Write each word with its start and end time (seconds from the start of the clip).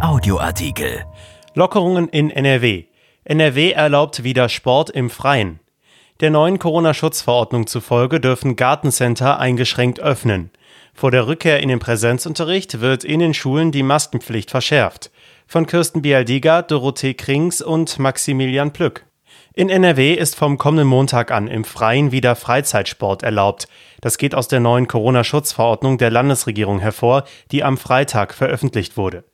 Audioartikel. 0.00 1.06
Lockerungen 1.54 2.08
in 2.08 2.30
NRW. 2.30 2.84
NRW 3.24 3.72
erlaubt 3.72 4.24
wieder 4.24 4.50
Sport 4.50 4.90
im 4.90 5.08
Freien. 5.08 5.58
Der 6.20 6.28
neuen 6.30 6.58
Corona-Schutzverordnung 6.58 7.66
zufolge 7.66 8.20
dürfen 8.20 8.56
Gartencenter 8.56 9.40
eingeschränkt 9.40 9.98
öffnen. 9.98 10.50
Vor 10.92 11.10
der 11.10 11.26
Rückkehr 11.26 11.60
in 11.60 11.70
den 11.70 11.78
Präsenzunterricht 11.78 12.80
wird 12.80 13.04
in 13.04 13.20
den 13.20 13.32
Schulen 13.32 13.72
die 13.72 13.82
Maskenpflicht 13.82 14.50
verschärft. 14.50 15.10
Von 15.46 15.66
Kirsten 15.66 16.02
Bialdiga, 16.02 16.60
Dorothee 16.60 17.14
Krings 17.14 17.62
und 17.62 17.98
Maximilian 17.98 18.72
Plück. 18.72 19.06
In 19.54 19.70
NRW 19.70 20.12
ist 20.12 20.36
vom 20.36 20.58
kommenden 20.58 20.86
Montag 20.86 21.30
an 21.30 21.48
im 21.48 21.64
Freien 21.64 22.12
wieder 22.12 22.36
Freizeitsport 22.36 23.22
erlaubt. 23.22 23.68
Das 24.02 24.18
geht 24.18 24.34
aus 24.34 24.48
der 24.48 24.60
neuen 24.60 24.88
Corona-Schutzverordnung 24.88 25.96
der 25.96 26.10
Landesregierung 26.10 26.80
hervor, 26.80 27.24
die 27.50 27.64
am 27.64 27.78
Freitag 27.78 28.34
veröffentlicht 28.34 28.98
wurde. 28.98 29.24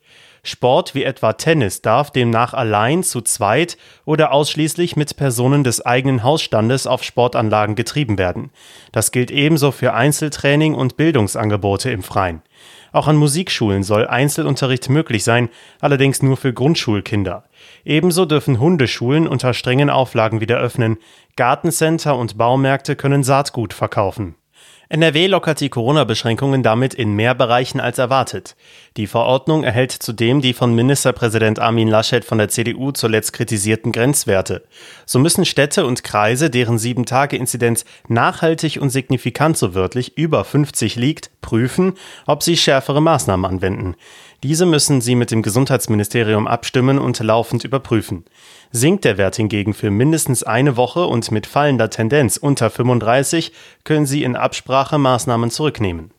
Sport 0.45 0.97
wie 0.97 1.05
etwa 1.05 1.35
Tennis 1.35 1.83
darf 1.83 2.11
demnach 2.11 2.53
allein, 2.53 3.05
zu 3.05 3.21
zweit 3.21 3.77
oder 4.05 4.33
ausschließlich 4.33 4.97
mit 4.97 5.17
Personen 5.17 5.63
des 5.63 5.87
eigenen 5.87 6.25
Hausstandes 6.25 6.89
auf 6.89 7.05
Sportanlagen 7.05 7.77
getrieben 7.77 8.19
werden. 8.19 8.51
Das 8.91 9.13
gilt 9.13 9.31
ebenso 9.31 9.71
für 9.71 9.95
Einzeltraining 9.95 10.75
und 10.75 10.97
Bildungsangebote 10.97 11.93
im 11.93 12.03
Freien. 12.03 12.43
Auch 12.91 13.07
an 13.07 13.17
Musikschulen 13.17 13.85
soll 13.85 14.09
Einzelunterricht 14.09 14.89
möglich 14.91 15.23
sein, 15.23 15.49
allerdings 15.81 16.23
nur 16.23 16.37
für 16.37 16.53
Grundschulkinder. 16.53 17.45
Ebenso 17.85 18.25
dürfen 18.25 18.59
Hundeschulen 18.59 19.29
unter 19.29 19.55
strengen 19.55 19.91
Auflagen 19.91 20.41
wieder 20.41 20.59
öffnen. 20.59 20.99
Gartencenter 21.37 22.17
und 22.17 22.37
Baumärkte 22.37 22.97
können 22.97 23.23
Saatgut 23.23 23.73
verkaufen. 23.73 24.35
NRW 24.93 25.27
lockert 25.27 25.59
die 25.61 25.71
Corona-Beschränkungen 25.71 26.63
damit 26.63 26.93
in 26.93 27.15
mehr 27.15 27.35
Bereichen 27.35 27.81
als 27.81 27.97
erwartet. 27.97 28.57
Die 28.99 29.07
Verordnung 29.07 29.65
erhält 29.65 29.91
zudem 29.91 30.43
die 30.43 30.53
von 30.53 30.75
Ministerpräsident 30.75 31.59
Armin 31.59 31.89
Laschet 31.89 32.27
von 32.27 32.37
der 32.37 32.51
CDU 32.51 32.91
zuletzt 32.93 33.33
kritisierten 33.33 33.91
Grenzwerte. 33.91 34.65
So 35.07 35.19
müssen 35.19 35.47
Städte 35.47 35.87
und 35.87 36.05
Kreise, 36.05 36.51
deren 36.51 36.77
7-Tage-Inzidenz 36.77 37.87
nachhaltig 38.09 38.83
und 38.83 38.91
signifikant 38.91 39.57
so 39.57 39.75
wörtlich 39.75 40.19
über 40.19 40.45
50 40.45 40.97
liegt, 40.97 41.31
prüfen, 41.41 41.95
ob 42.27 42.43
sie 42.43 42.59
schärfere 42.59 43.01
Maßnahmen 43.01 43.51
anwenden. 43.51 43.97
Diese 44.43 44.67
müssen 44.67 45.01
sie 45.01 45.15
mit 45.15 45.31
dem 45.31 45.43
Gesundheitsministerium 45.43 46.49
abstimmen 46.49 46.99
und 46.99 47.21
laufend 47.21 47.63
überprüfen. 47.63 48.25
Sinkt 48.73 49.05
der 49.05 49.17
Wert 49.17 49.37
hingegen 49.37 49.73
für 49.73 49.93
mindestens 49.93 50.43
eine 50.43 50.77
Woche 50.77 51.07
und 51.07 51.31
mit 51.31 51.47
fallender 51.47 51.91
Tendenz 51.91 52.39
unter 52.39 52.69
35, 52.69 53.53
können 53.85 54.07
sie 54.07 54.25
in 54.25 54.35
Absprache 54.35 54.99
Maßnahmen 54.99 55.51
zurücknehmen. 55.51 56.11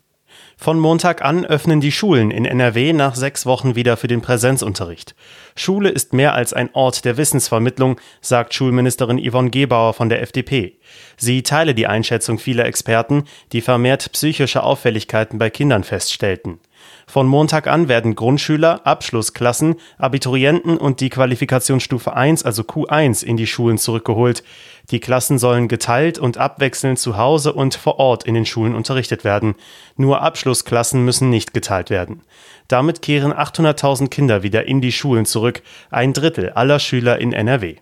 Von 0.56 0.80
Montag 0.80 1.22
an 1.26 1.46
öffnen 1.46 1.82
die 1.82 1.92
Schulen 1.92 2.32
in 2.32 2.46
NRW 2.46 2.94
nach 2.94 3.16
sechs 3.16 3.46
Wochen 3.46 3.76
wieder 3.76 3.98
für 3.98 4.08
den 4.08 4.22
Präsenzunterricht. 4.22 5.16
Schule 5.58 5.90
ist 5.90 6.14
mehr 6.14 6.34
als 6.34 6.54
ein 6.54 6.70
Ort 6.74 7.04
der 7.04 7.18
Wissensvermittlung, 7.18 8.00
sagt 8.22 8.54
Schulministerin 8.54 9.20
Yvonne 9.20 9.50
Gebauer 9.50 9.94
von 9.94 10.08
der 10.08 10.22
FDP. 10.22 10.78
Sie 11.18 11.44
teile 11.44 11.76
die 11.76 11.88
Einschätzung 11.88 12.40
vieler 12.40 12.66
Experten, 12.66 13.26
die 13.52 13.62
vermehrt 13.62 14.10
psychische 14.14 14.64
Auffälligkeiten 14.64 15.38
bei 15.38 15.50
Kindern 15.50 15.84
feststellten. 15.84 16.60
Von 17.08 17.28
Montag 17.28 17.68
an 17.68 17.88
werden 17.88 18.16
Grundschüler, 18.16 18.86
Abschlussklassen, 18.86 19.76
Abiturienten 19.98 20.78
und 20.78 21.00
die 21.00 21.10
Qualifikationsstufe 21.10 22.14
1, 22.16 22.44
also 22.44 22.64
Q1, 22.64 23.24
in 23.24 23.38
die 23.38 23.48
Schulen 23.48 23.78
zurückgeholt. 23.78 24.44
Die 24.92 25.00
Klassen 25.00 25.38
sollen 25.38 25.68
geteilt 25.68 26.18
und 26.20 26.38
abwechselnd 26.38 27.00
zu 27.00 27.18
Hause 27.18 27.54
und 27.54 27.76
vor 27.76 28.00
Ort 28.00 28.26
in 28.26 28.34
den 28.34 28.46
Schulen 28.46 28.76
unterrichtet 28.76 29.24
werden. 29.24 29.56
Nur 29.96 30.22
Abschlussklassen 30.22 31.06
müssen 31.06 31.30
nicht 31.30 31.54
geteilt 31.54 31.90
werden. 31.90 32.22
Damit 32.68 33.02
kehren 33.02 33.34
800.000 33.34 34.10
Kinder 34.10 34.44
wieder 34.44 34.68
in 34.68 34.82
die 34.82 34.92
Schulen 34.92 35.26
zurück, 35.26 35.62
ein 35.92 36.14
Drittel 36.14 36.52
aller 36.52 36.80
Schüler 36.80 37.20
in 37.20 37.34
NRW. 37.34 37.78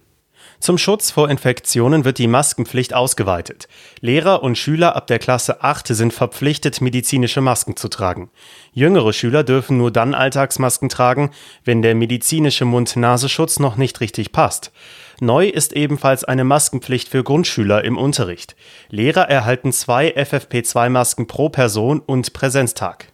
Zum 0.61 0.77
Schutz 0.77 1.09
vor 1.09 1.27
Infektionen 1.31 2.05
wird 2.05 2.19
die 2.19 2.27
Maskenpflicht 2.27 2.93
ausgeweitet. 2.93 3.67
Lehrer 3.99 4.43
und 4.43 4.59
Schüler 4.59 4.95
ab 4.95 5.07
der 5.07 5.17
Klasse 5.17 5.63
8 5.63 5.87
sind 5.87 6.13
verpflichtet, 6.13 6.81
medizinische 6.81 7.41
Masken 7.41 7.75
zu 7.75 7.87
tragen. 7.87 8.29
Jüngere 8.71 9.11
Schüler 9.11 9.43
dürfen 9.43 9.77
nur 9.77 9.89
dann 9.89 10.13
Alltagsmasken 10.13 10.87
tragen, 10.87 11.31
wenn 11.65 11.81
der 11.81 11.95
medizinische 11.95 12.65
Mund-Nasenschutz 12.65 13.57
noch 13.57 13.75
nicht 13.75 14.01
richtig 14.01 14.33
passt. 14.33 14.71
Neu 15.19 15.47
ist 15.47 15.73
ebenfalls 15.73 16.23
eine 16.23 16.43
Maskenpflicht 16.43 17.09
für 17.09 17.23
Grundschüler 17.23 17.83
im 17.83 17.97
Unterricht. 17.97 18.55
Lehrer 18.89 19.27
erhalten 19.29 19.73
zwei 19.73 20.15
FFP2-Masken 20.15 21.25
pro 21.25 21.49
Person 21.49 21.99
und 21.99 22.33
Präsenztag. 22.33 23.10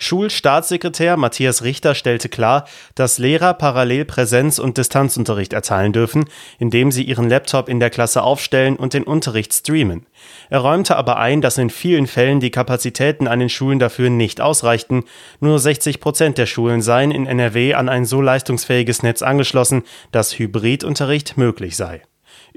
Schulstaatssekretär 0.00 1.16
Matthias 1.16 1.64
Richter 1.64 1.96
stellte 1.96 2.28
klar, 2.28 2.68
dass 2.94 3.18
Lehrer 3.18 3.52
parallel 3.52 4.04
Präsenz- 4.04 4.60
und 4.60 4.78
Distanzunterricht 4.78 5.52
erteilen 5.52 5.92
dürfen, 5.92 6.26
indem 6.60 6.92
sie 6.92 7.02
ihren 7.02 7.28
Laptop 7.28 7.68
in 7.68 7.80
der 7.80 7.90
Klasse 7.90 8.22
aufstellen 8.22 8.76
und 8.76 8.94
den 8.94 9.02
Unterricht 9.02 9.52
streamen. 9.52 10.06
Er 10.50 10.60
räumte 10.60 10.96
aber 10.96 11.18
ein, 11.18 11.40
dass 11.40 11.58
in 11.58 11.68
vielen 11.68 12.06
Fällen 12.06 12.38
die 12.38 12.52
Kapazitäten 12.52 13.26
an 13.26 13.40
den 13.40 13.48
Schulen 13.48 13.80
dafür 13.80 14.08
nicht 14.08 14.40
ausreichten. 14.40 15.04
Nur 15.40 15.58
60 15.58 15.98
Prozent 15.98 16.38
der 16.38 16.46
Schulen 16.46 16.80
seien 16.80 17.10
in 17.10 17.26
NRW 17.26 17.74
an 17.74 17.88
ein 17.88 18.04
so 18.04 18.20
leistungsfähiges 18.20 19.02
Netz 19.02 19.22
angeschlossen, 19.22 19.82
dass 20.12 20.38
Hybridunterricht 20.38 21.36
möglich 21.36 21.76
sei. 21.76 22.02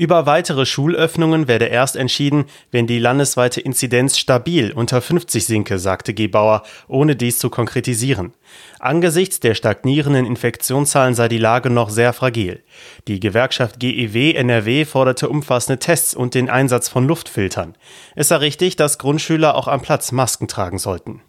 Über 0.01 0.25
weitere 0.25 0.65
Schulöffnungen 0.65 1.47
werde 1.47 1.65
erst 1.65 1.95
entschieden, 1.95 2.45
wenn 2.71 2.87
die 2.87 2.97
landesweite 2.97 3.61
Inzidenz 3.61 4.17
stabil 4.17 4.71
unter 4.71 4.99
50 4.99 5.45
sinke, 5.45 5.77
sagte 5.77 6.15
Gebauer, 6.15 6.63
ohne 6.87 7.15
dies 7.15 7.37
zu 7.37 7.51
konkretisieren. 7.51 8.33
Angesichts 8.79 9.41
der 9.41 9.53
stagnierenden 9.53 10.25
Infektionszahlen 10.25 11.13
sei 11.13 11.27
die 11.27 11.37
Lage 11.37 11.69
noch 11.69 11.91
sehr 11.91 12.13
fragil. 12.13 12.63
Die 13.07 13.19
Gewerkschaft 13.19 13.79
GEW 13.79 14.31
NRW 14.31 14.85
forderte 14.85 15.29
umfassende 15.29 15.77
Tests 15.77 16.15
und 16.15 16.33
den 16.33 16.49
Einsatz 16.49 16.89
von 16.89 17.07
Luftfiltern. 17.07 17.75
Es 18.15 18.29
sei 18.29 18.37
richtig, 18.37 18.77
dass 18.77 18.97
Grundschüler 18.97 19.53
auch 19.53 19.67
am 19.67 19.83
Platz 19.83 20.11
Masken 20.11 20.47
tragen 20.47 20.79
sollten. 20.79 21.21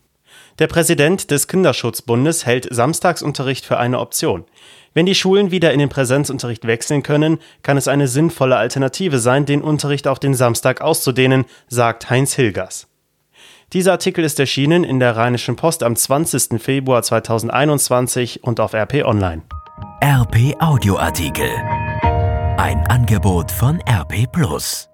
Der 0.58 0.66
Präsident 0.66 1.30
des 1.30 1.48
Kinderschutzbundes 1.48 2.44
hält 2.46 2.68
Samstagsunterricht 2.70 3.64
für 3.64 3.78
eine 3.78 3.98
Option. 3.98 4.44
Wenn 4.94 5.06
die 5.06 5.14
Schulen 5.14 5.50
wieder 5.50 5.72
in 5.72 5.78
den 5.78 5.88
Präsenzunterricht 5.88 6.66
wechseln 6.66 7.02
können, 7.02 7.38
kann 7.62 7.76
es 7.76 7.88
eine 7.88 8.08
sinnvolle 8.08 8.56
Alternative 8.56 9.18
sein, 9.18 9.46
den 9.46 9.62
Unterricht 9.62 10.06
auf 10.06 10.18
den 10.18 10.34
Samstag 10.34 10.80
auszudehnen, 10.80 11.46
sagt 11.68 12.10
Heinz 12.10 12.34
Hilgers. 12.34 12.88
Dieser 13.72 13.92
Artikel 13.92 14.22
ist 14.22 14.38
erschienen 14.38 14.84
in 14.84 15.00
der 15.00 15.16
Rheinischen 15.16 15.56
Post 15.56 15.82
am 15.82 15.96
20. 15.96 16.60
Februar 16.60 17.02
2021 17.02 18.44
und 18.44 18.60
auf 18.60 18.74
RP 18.74 19.02
Online. 19.04 19.42
RP 20.04 20.54
Audioartikel. 20.60 21.48
Ein 22.58 22.84
Angebot 22.88 23.50
von 23.50 23.80
RP 23.88 24.30
Plus. 24.30 24.91